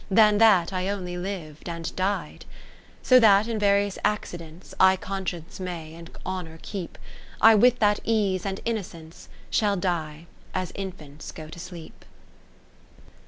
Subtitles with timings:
[0.09, 2.45] Than that I only liv'd and died.
[2.47, 6.97] VII So that in various accidents I Conscience may, and Honour, keep;
[7.39, 10.25] I with that ease and innocence Shall die,
[10.55, 12.03] as infants go to sleep.